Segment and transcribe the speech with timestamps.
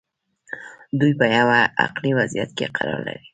[0.99, 3.25] دوی په یوه عقلي وضعیت کې قرار لري.